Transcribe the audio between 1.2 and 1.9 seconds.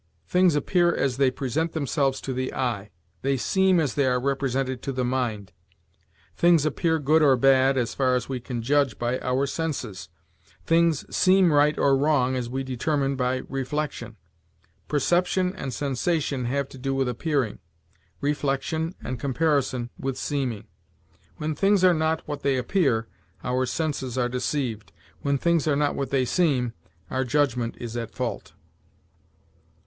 present